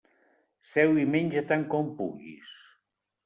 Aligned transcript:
Seu 0.71 0.95
i 1.01 1.03
menja 1.17 1.43
tant 1.53 1.67
com 1.73 1.91
puguis. 1.99 2.57